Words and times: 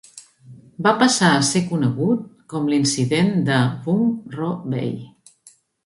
Va 0.87 0.93
passar 1.01 1.29
a 1.33 1.43
ser 1.51 1.61
conegut 1.73 2.25
com 2.55 2.73
l'incident 2.73 3.33
de 3.53 3.63
Vung 3.87 4.05
Ro 4.39 4.53
Bay. 4.75 4.95